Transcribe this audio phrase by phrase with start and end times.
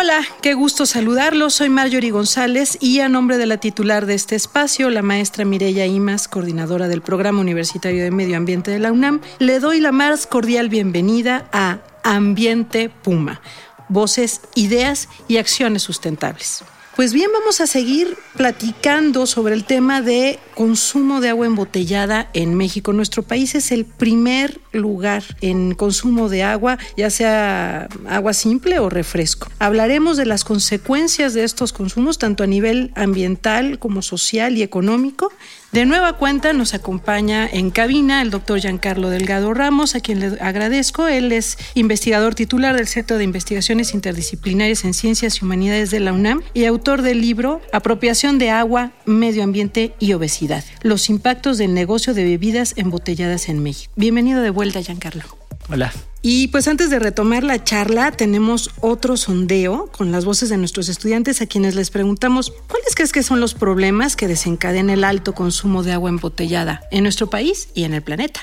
[0.00, 1.54] Hola, qué gusto saludarlos.
[1.54, 5.86] Soy Marjorie González y a nombre de la titular de este espacio, la maestra Mireya
[5.86, 10.28] Imas, coordinadora del Programa Universitario de Medio Ambiente de la UNAM, le doy la más
[10.28, 13.40] cordial bienvenida a Ambiente Puma.
[13.88, 16.62] Voces, ideas y acciones sustentables.
[16.98, 22.56] Pues bien, vamos a seguir platicando sobre el tema de consumo de agua embotellada en
[22.56, 22.92] México.
[22.92, 28.90] Nuestro país es el primer lugar en consumo de agua, ya sea agua simple o
[28.90, 29.46] refresco.
[29.60, 35.32] Hablaremos de las consecuencias de estos consumos, tanto a nivel ambiental como social y económico.
[35.70, 40.40] De nueva cuenta nos acompaña en cabina el doctor Giancarlo Delgado Ramos, a quien le
[40.40, 41.08] agradezco.
[41.08, 46.14] Él es investigador titular del Centro de Investigaciones Interdisciplinarias en Ciencias y Humanidades de la
[46.14, 51.74] UNAM y autor del libro Apropiación de Agua, Medio Ambiente y Obesidad, los impactos del
[51.74, 53.92] negocio de bebidas embotelladas en México.
[53.94, 55.24] Bienvenido de vuelta, Giancarlo.
[55.68, 55.92] Hola.
[56.20, 60.88] Y pues antes de retomar la charla, tenemos otro sondeo con las voces de nuestros
[60.88, 65.34] estudiantes a quienes les preguntamos cuáles crees que son los problemas que desencadenan el alto
[65.34, 68.40] consumo de agua embotellada en nuestro país y en el planeta.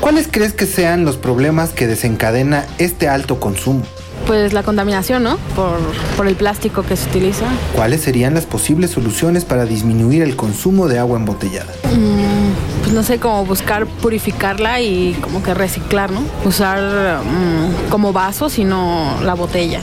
[0.00, 3.84] ¿Cuáles crees que sean los problemas que desencadena este alto consumo?
[4.26, 5.36] Pues la contaminación, ¿no?
[5.54, 5.78] Por,
[6.16, 7.46] por, el plástico que se utiliza.
[7.74, 11.72] ¿Cuáles serían las posibles soluciones para disminuir el consumo de agua embotellada?
[11.84, 16.22] Mm, no sé, como buscar purificarla y como que reciclar, ¿no?
[16.44, 19.80] Usar mm, como vaso, sino la botella.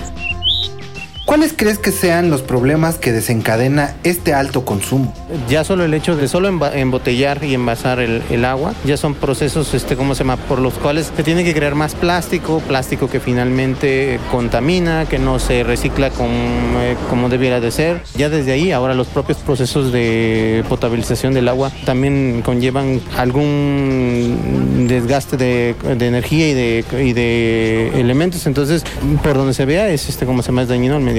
[1.30, 5.14] ¿Cuáles crees que sean los problemas que desencadena este alto consumo?
[5.48, 9.96] Ya solo el hecho de solo embotellar y envasar el, agua, ya son procesos, este,
[9.96, 10.38] ¿cómo se llama?
[10.38, 15.38] Por los cuales se tiene que crear más plástico, plástico que finalmente contamina, que no
[15.38, 16.32] se recicla como,
[16.80, 18.02] eh, como debiera de ser.
[18.16, 25.38] Ya desde ahí, ahora los propios procesos de potabilización del agua también conllevan algún desgaste
[25.38, 28.48] de, de energía y de, y de elementos.
[28.48, 28.84] Entonces,
[29.22, 30.64] por donde se vea, es este, ¿cómo se llama?
[30.64, 31.19] Es dañino al medio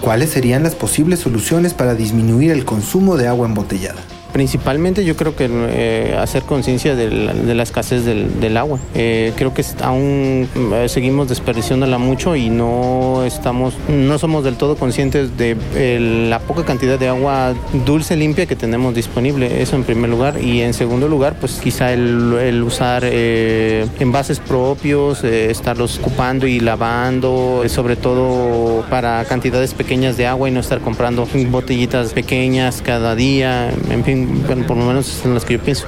[0.00, 4.00] ¿Cuáles serían las posibles soluciones para disminuir el consumo de agua embotellada?
[4.32, 8.78] Principalmente yo creo que eh, hacer conciencia de, de, la escasez del, agua.
[8.94, 14.76] Eh, creo que aún eh, seguimos desperdiciándola mucho y no estamos, no somos del todo
[14.76, 17.54] conscientes de eh, la poca cantidad de agua
[17.84, 19.60] dulce limpia que tenemos disponible.
[19.60, 20.40] Eso en primer lugar.
[20.42, 27.62] Y en segundo lugar, pues quizá el, el usar envases propios, estarlos ocupando y lavando,
[27.66, 33.70] sobre todo para cantidades pequeñas de agua y no estar comprando botellitas pequeñas cada día.
[33.90, 35.86] En fin, bueno, por lo menos son las que yo pienso.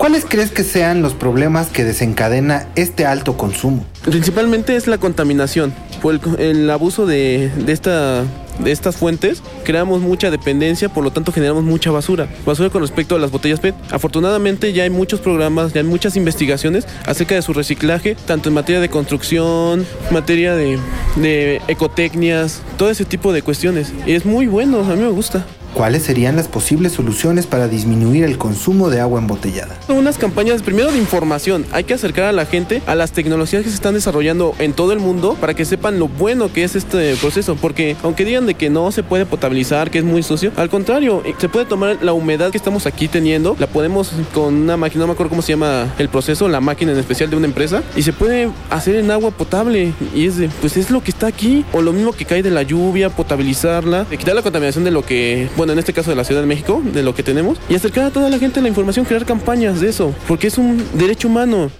[0.00, 3.84] ¿Cuáles crees que sean los problemas que desencadena este alto consumo?
[4.02, 5.74] Principalmente es la contaminación.
[6.00, 8.22] Por el, el abuso de, de, esta,
[8.60, 12.28] de estas fuentes, creamos mucha dependencia, por lo tanto generamos mucha basura.
[12.46, 13.74] Basura con respecto a las botellas PET.
[13.90, 18.54] Afortunadamente ya hay muchos programas, ya hay muchas investigaciones acerca de su reciclaje, tanto en
[18.54, 20.78] materia de construcción, materia de,
[21.16, 23.92] de ecotecnias, todo ese tipo de cuestiones.
[24.06, 25.44] Y es muy bueno, a mí me gusta.
[25.74, 29.78] ¿Cuáles serían las posibles soluciones para disminuir el consumo de agua embotellada?
[29.88, 31.64] Unas campañas primero de información.
[31.72, 34.92] Hay que acercar a la gente a las tecnologías que se están desarrollando en todo
[34.92, 37.54] el mundo para que sepan lo bueno que es este proceso.
[37.54, 41.22] Porque aunque digan de que no se puede potabilizar, que es muy sucio, al contrario,
[41.38, 45.06] se puede tomar la humedad que estamos aquí teniendo, la podemos con una máquina, no
[45.08, 48.02] me acuerdo cómo se llama el proceso, la máquina en especial de una empresa, y
[48.02, 49.92] se puede hacer en agua potable.
[50.14, 51.64] Y es de, pues es lo que está aquí.
[51.72, 55.48] O lo mismo que cae de la lluvia, potabilizarla, quitar la contaminación de lo que
[55.60, 58.04] bueno, en este caso de la Ciudad de México, de lo que tenemos, y acercar
[58.06, 61.70] a toda la gente la información, crear campañas de eso, porque es un derecho humano.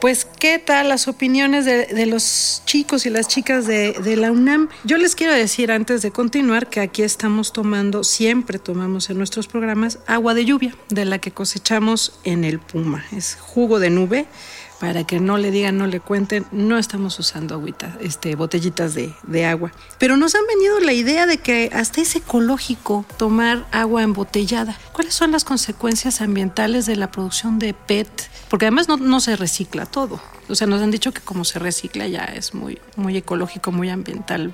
[0.00, 4.68] Pues, ¿qué tal las opiniones de, los chicos y las chicas de, la UNAM?
[4.84, 9.48] Yo les quiero decir antes de continuar que aquí estamos tomando, siempre tomamos en nuestros
[9.48, 13.04] programas, agua de lluvia, de la que cosechamos en el Puma.
[13.10, 14.26] Es jugo de nube
[14.82, 19.14] para que no le digan, no le cuenten, no estamos usando agüita, este, botellitas de,
[19.22, 19.70] de, agua.
[20.00, 24.76] Pero nos han venido la idea de que hasta es ecológico tomar agua embotellada.
[24.92, 28.28] ¿Cuáles son las consecuencias ambientales de la producción de PET?
[28.50, 30.20] Porque además no, no se recicla todo.
[30.48, 33.88] O sea, nos han dicho que como se recicla ya es muy, muy ecológico, muy
[33.88, 34.52] ambiental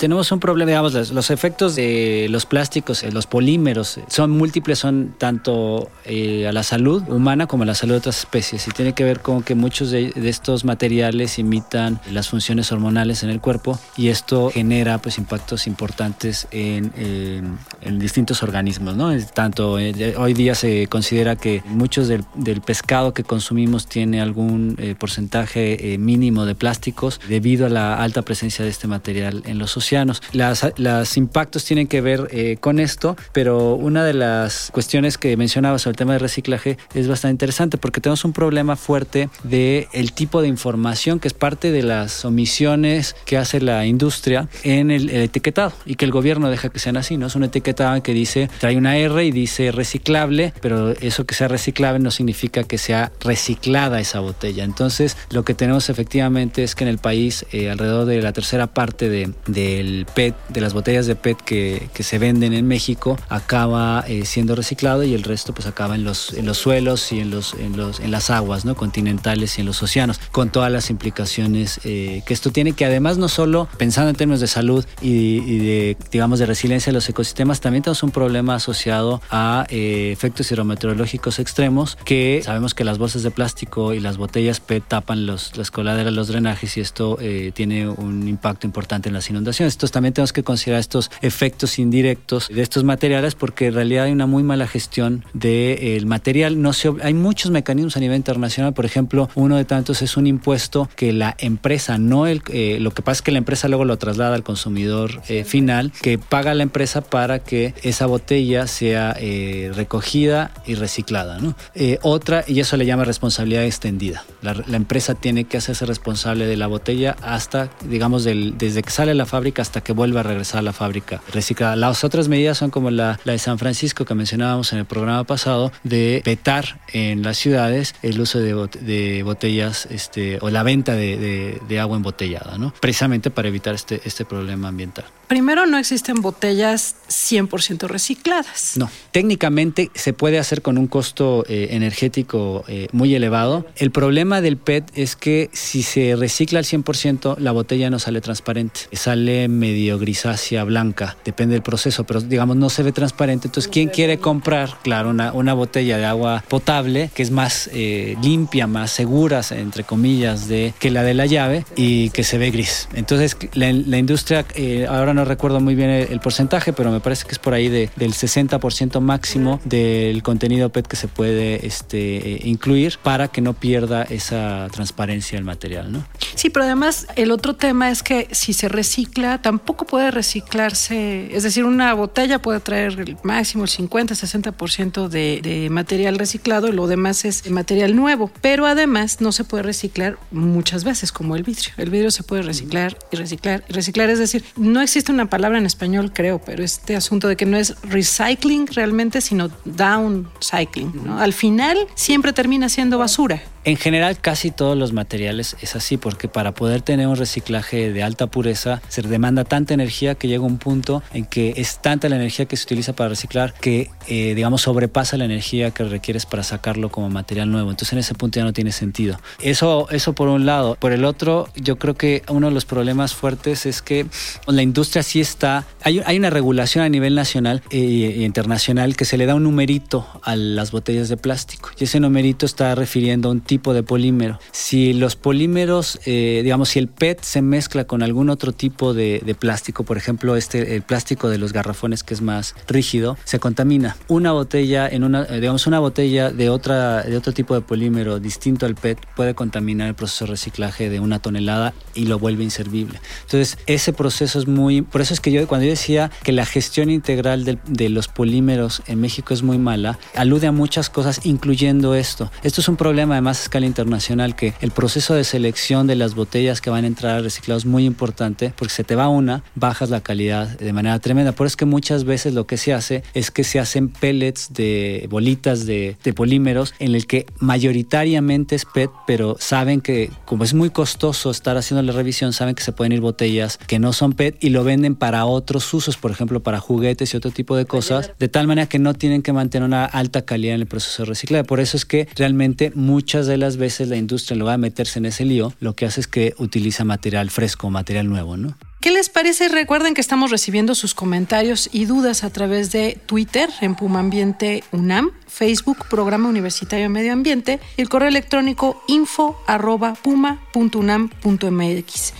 [0.00, 4.30] Tenemos un problema, digamos, los, los efectos de los plásticos, eh, los polímeros, eh, son
[4.30, 8.66] múltiples, son tanto eh, a la salud humana como a la salud de otras especies.
[8.66, 13.22] Y tiene que ver con que muchos de, de estos materiales imitan las funciones hormonales
[13.24, 19.10] en el cuerpo y esto genera pues impactos importantes en, en- en distintos organismos, ¿no?
[19.34, 24.76] Tanto eh, hoy día se considera que muchos del, del pescado que consumimos tiene algún
[24.78, 29.58] eh, porcentaje eh, mínimo de plásticos debido a la alta presencia de este material en
[29.58, 29.89] los océanos.
[30.32, 35.36] Las, los impactos tienen que ver eh, con esto, pero una de las cuestiones que
[35.36, 39.88] mencionaba sobre el tema de reciclaje es bastante interesante porque tenemos un problema fuerte de
[39.92, 44.90] el tipo de información que es parte de las omisiones que hace la industria en
[44.90, 47.26] el, el etiquetado y que el gobierno deja que sean así, ¿no?
[47.26, 51.48] Es un etiquetado que dice, trae una R y dice reciclable, pero eso que sea
[51.48, 54.64] reciclable no significa que sea reciclada esa botella.
[54.64, 58.68] Entonces, lo que tenemos efectivamente es que en el país eh, alrededor de la tercera
[58.68, 63.18] parte de, del PET, de las botellas de PET que, que se venden en México,
[63.28, 67.20] acaba eh, siendo reciclado y el resto pues acaba en los, en los suelos y
[67.20, 68.74] en, los, en, los, en las aguas ¿no?
[68.74, 73.18] continentales y en los océanos, con todas las implicaciones eh, que esto tiene, que además
[73.18, 77.08] no solo pensando en términos de salud y, y de, digamos, de resiliencia de los
[77.08, 82.98] ecosistemas, también tenemos un problema asociado a eh, efectos hidrometeorológicos extremos, que sabemos que las
[82.98, 87.16] bolsas de plástico y las botellas PET tapan los, las coladeras, los drenajes y esto
[87.20, 89.69] eh, tiene un impacto importante en las inundaciones.
[89.74, 94.12] Entonces también tenemos que considerar estos efectos indirectos de estos materiales porque en realidad hay
[94.12, 96.60] una muy mala gestión del material.
[96.62, 100.26] No se, hay muchos mecanismos a nivel internacional, por ejemplo, uno de tantos es un
[100.26, 103.84] impuesto que la empresa, no el, eh, lo que pasa es que la empresa luego
[103.84, 109.14] lo traslada al consumidor eh, final, que paga la empresa para que esa botella sea
[109.18, 111.38] eh, recogida y reciclada.
[111.38, 111.54] ¿no?
[111.74, 114.24] Eh, otra, y eso le llama responsabilidad extendida.
[114.42, 118.90] La, la empresa tiene que hacerse responsable de la botella hasta, digamos, del- desde que
[118.90, 121.76] sale de la fábrica hasta que vuelve a regresar a la fábrica reciclada.
[121.76, 125.24] Las otras medidas son como la, la de San Francisco que mencionábamos en el programa
[125.24, 130.62] pasado, de vetar en las ciudades el uso de, bot- de botellas este, o la
[130.62, 132.72] venta de, de- de agua embotellada, ¿no?
[132.80, 135.04] precisamente para evitar este, este problema ambiental.
[135.28, 138.72] Primero, no existen botellas 100% recicladas.
[138.76, 143.64] No, técnicamente se puede hacer con un costo eh, energético eh, muy elevado.
[143.76, 148.20] El problema del PET es que si se recicla al 100%, la botella no sale
[148.20, 153.48] transparente, sale medio grisácea, blanca, depende del proceso, pero digamos no se ve transparente.
[153.48, 158.16] Entonces, ¿quién quiere comprar, claro, una, una botella de agua potable que es más eh,
[158.22, 162.50] limpia, más segura, entre comillas, de, que la de la llave y que se ve
[162.50, 162.88] gris?
[162.94, 167.00] Entonces, la, la industria, eh, ahora no recuerdo muy bien el, el porcentaje, pero me
[167.00, 171.66] parece que es por ahí de, del 60% máximo del contenido PET que se puede
[171.66, 176.04] este, eh, incluir para que no pierda esa transparencia del material, ¿no?
[176.34, 181.42] Sí, pero además el otro tema es que si se recicla, tampoco puede reciclarse, es
[181.42, 187.24] decir, una botella puede traer el máximo el 50-60% de, material reciclado y lo demás
[187.24, 191.70] es material nuevo, pero además no se puede reciclar muchas veces como el vidrio.
[191.76, 195.58] El vidrio se puede reciclar y reciclar y reciclar, es decir, no existe una palabra
[195.58, 201.08] en español, creo, pero este asunto de que no es recycling realmente, sino downcycling.
[201.18, 203.42] Al final siempre termina siendo basura.
[203.64, 208.02] En general, casi todos los materiales es así, porque para poder tener un reciclaje de
[208.02, 212.16] alta pureza se demanda tanta energía que llega un punto en que es tanta la
[212.16, 216.42] energía que se utiliza para reciclar que, eh, digamos, sobrepasa la energía que requieres para
[216.42, 217.70] sacarlo como material nuevo.
[217.70, 219.20] Entonces, en ese punto ya no tiene sentido.
[219.40, 220.76] Eso, eso por un lado.
[220.80, 224.06] Por el otro, yo creo que uno de los problemas fuertes es que
[224.46, 225.66] la industria sí está.
[225.82, 230.06] Hay, hay una regulación a nivel nacional e internacional que se le da un numerito
[230.22, 234.38] a las botellas de plástico y ese numerito está refiriendo a un tipo de polímero.
[234.52, 239.20] Si los polímeros, eh, digamos, si el PET se mezcla con algún otro tipo de,
[239.26, 243.40] de, plástico, por ejemplo, este, el plástico de los garrafones que es más rígido, se
[243.40, 243.96] contamina.
[244.06, 248.66] Una botella, en una, digamos, una botella de, otra, de otro tipo de polímero distinto
[248.66, 253.00] al PET puede contaminar el proceso de reciclaje de una tonelada y lo vuelve inservible.
[253.22, 254.82] Entonces, ese proceso es muy...
[254.82, 258.06] Por eso es que yo, cuando yo decía que la gestión integral de, de los
[258.06, 262.30] polímeros en México es muy mala, alude a muchas cosas, incluyendo esto.
[262.44, 266.14] Esto es un problema además a escala internacional que el proceso de selección de las
[266.14, 269.42] botellas que van a entrar al reciclado es muy importante porque se te va una,
[269.54, 271.32] bajas la calidad de manera tremenda.
[271.32, 274.52] Por eso es que muchas veces lo que se hace es que se hacen pellets
[274.52, 280.44] de bolitas de, de polímeros en el que mayoritariamente es PET, pero saben que como
[280.44, 283.92] es muy costoso estar haciendo la revisión, saben que se pueden ir botellas que no
[283.92, 287.56] son PET y lo venden para otros usos, por ejemplo, para juguetes y otro tipo
[287.56, 290.66] de cosas, de tal manera que no tienen que mantener una alta calidad en el
[290.66, 291.44] proceso de reciclaje.
[291.44, 294.98] Por eso es que realmente muchas de las veces la industria, en lugar de meterse
[294.98, 298.56] en ese lío, lo que hace es que utiliza material fresco, material nuevo, ¿no?
[298.80, 299.48] ¿Qué les parece?
[299.48, 304.64] Recuerden que estamos recibiendo sus comentarios y dudas a través de Twitter en Puma Ambiente
[304.72, 309.36] UNAM, Facebook Programa Universitario Medio Ambiente y el correo electrónico info.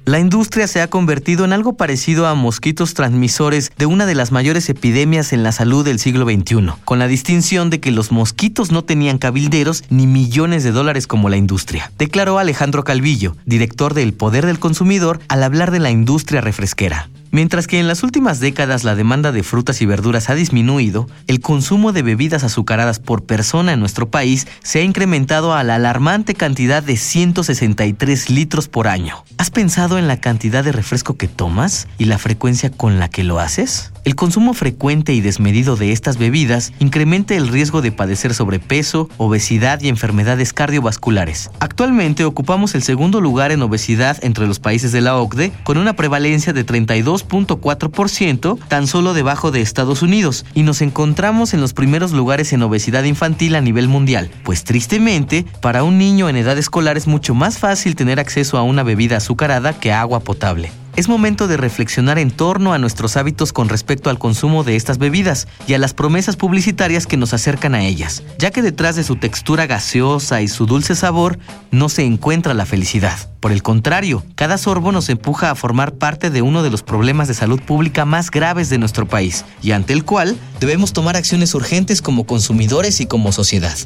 [0.03, 4.31] La industria se ha convertido en algo parecido a mosquitos transmisores de una de las
[4.31, 8.72] mayores epidemias en la salud del siglo XXI, con la distinción de que los mosquitos
[8.72, 14.13] no tenían cabilderos ni millones de dólares como la industria, declaró Alejandro Calvillo, director del
[14.13, 17.08] Poder del Consumidor, al hablar de la industria refresquera.
[17.34, 21.40] Mientras que en las últimas décadas la demanda de frutas y verduras ha disminuido, el
[21.40, 26.36] consumo de bebidas azucaradas por persona en nuestro país se ha incrementado a la alarmante
[26.36, 29.24] cantidad de 163 litros por año.
[29.38, 33.24] ¿Has pensado en la cantidad de refresco que tomas y la frecuencia con la que
[33.24, 33.94] lo haces?
[34.04, 39.80] El consumo frecuente y desmedido de estas bebidas incrementa el riesgo de padecer sobrepeso, obesidad
[39.80, 41.52] y enfermedades cardiovasculares.
[41.60, 45.96] Actualmente ocupamos el segundo lugar en obesidad entre los países de la OCDE con una
[45.96, 51.74] prevalencia de 32 2.4%, tan solo debajo de Estados Unidos, y nos encontramos en los
[51.74, 56.58] primeros lugares en obesidad infantil a nivel mundial, pues tristemente, para un niño en edad
[56.58, 60.72] escolar es mucho más fácil tener acceso a una bebida azucarada que a agua potable.
[60.98, 64.98] Es momento de reflexionar en torno a nuestros hábitos con respecto al consumo de estas
[64.98, 69.06] bebidas y a las promesas publicitarias que nos acercan a ellas, ya que detrás de
[69.06, 71.40] su textura gaseosa y su dulce sabor
[71.72, 73.18] no se encuentra la felicidad.
[73.40, 77.30] Por el contrario, cada sorbo nos empuja a formar parte de uno de los problemas
[77.30, 81.56] de salud pública más graves de nuestro país y ante el cual debemos tomar acciones
[81.56, 83.78] urgentes como consumidores y como sociedad.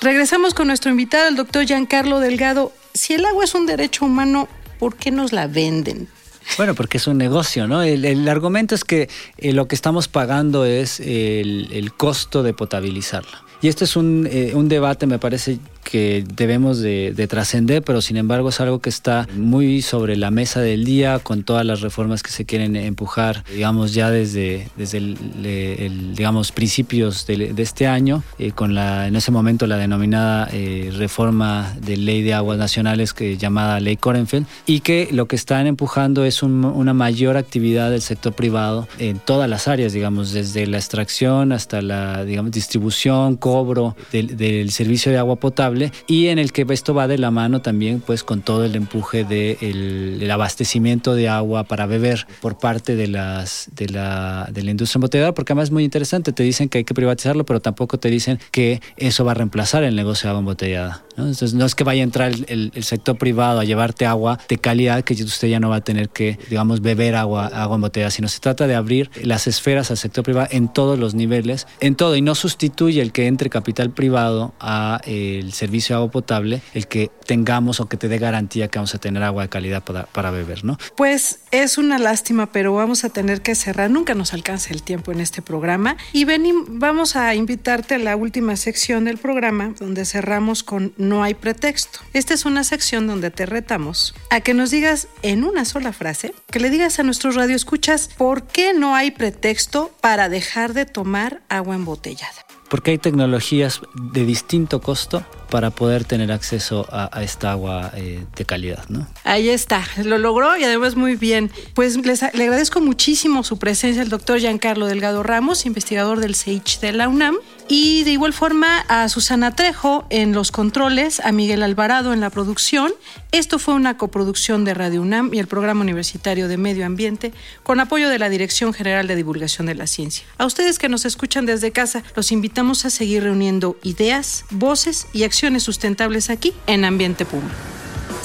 [0.00, 4.48] Regresamos con nuestro invitado, el doctor Giancarlo Delgado si el agua es un derecho humano,
[4.78, 6.08] ¿por qué nos la venden?
[6.56, 7.82] Bueno, porque es un negocio, ¿no?
[7.82, 13.44] El, argumento es que eh, lo que estamos pagando es el, costo de potabilizarla.
[13.62, 18.48] Y esto es eh, un debate, me parece, que debemos de, trascender, pero sin embargo
[18.48, 22.30] es algo que está muy sobre la mesa del día con todas las reformas que
[22.30, 28.74] se quieren empujar, digamos, ya desde, desde el, digamos, principios de, este año, eh, con
[28.74, 33.80] la, en ese momento la denominada eh, reforma de ley de aguas nacionales que llamada
[33.80, 38.88] ley Korenfeld, y que lo que están empujando es una mayor actividad del sector privado
[38.98, 45.12] en todas las áreas, digamos, desde la extracción hasta la, digamos, distribución, cobro del servicio
[45.12, 45.69] de agua potable
[46.06, 49.24] y en el que esto va de la mano también pues con todo el empuje
[49.24, 54.70] del de abastecimiento de agua para beber por parte de, las, de, la, de la
[54.70, 57.98] industria embotelladora, porque además es muy interesante, te dicen que hay que privatizarlo, pero tampoco
[57.98, 61.04] te dicen que eso va a reemplazar el negocio de agua embotellada.
[61.16, 61.24] ¿no?
[61.24, 65.04] Entonces no es que vaya a entrar el, sector privado a llevarte agua de calidad
[65.04, 68.40] que usted ya no va a tener que, digamos, beber agua, agua embotellada, sino se
[68.40, 72.22] trata de abrir las esferas al sector privado en todos los niveles, en todo, y
[72.22, 77.10] no sustituye el que entre capital privado a el servicio de agua potable, el que
[77.26, 80.30] tengamos o que te dé garantía que vamos a tener agua de calidad para, para
[80.30, 80.78] beber, ¿no?
[80.96, 83.90] Pues es una lástima, pero vamos a tener que cerrar.
[83.90, 85.96] Nunca nos alcanza el tiempo en este programa.
[86.12, 86.26] Y
[86.68, 92.00] vamos a invitarte a la última sección del programa, donde cerramos con No hay pretexto.
[92.14, 96.32] Esta es una sección donde te retamos a que nos digas en una sola frase,
[96.50, 101.42] que le digas a nuestros radioescuchas por qué no hay pretexto para dejar de tomar
[101.48, 107.90] agua embotellada porque hay tecnologías de distinto costo para poder tener acceso a, esta agua
[107.96, 109.08] eh, de calidad, ¿no?
[109.24, 111.50] Ahí está, lo logró y además muy bien.
[111.74, 116.78] Pues les, le agradezco muchísimo su presencia el doctor Giancarlo Delgado Ramos, investigador del CEICH
[116.78, 117.36] de la UNAM,
[117.68, 122.30] y de igual forma a Susana Trejo en los controles, a Miguel Alvarado en la
[122.30, 122.92] producción.
[123.30, 127.78] Esto fue una coproducción de Radio UNAM y el Programa Universitario de Medio Ambiente con
[127.78, 130.26] apoyo de la Dirección General de Divulgación de la Ciencia.
[130.38, 135.24] A ustedes que nos escuchan desde casa, los invitamos a seguir reuniendo ideas, voces y
[135.24, 137.48] acciones sustentables aquí en Ambiente Puma.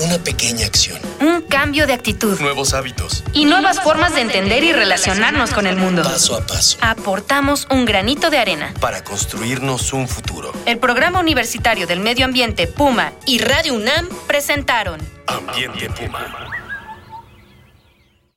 [0.01, 0.99] Una pequeña acción.
[1.21, 2.37] Un cambio de actitud.
[2.41, 3.23] Nuevos hábitos.
[3.31, 6.03] Y nuevas formas de entender y relacionarnos con el mundo.
[6.03, 6.77] Paso a paso.
[6.81, 8.73] Aportamos un granito de arena.
[8.81, 10.51] Para construirnos un futuro.
[10.65, 16.54] El Programa Universitario del Medio Ambiente Puma y Radio UNAM presentaron Ambiente Puma.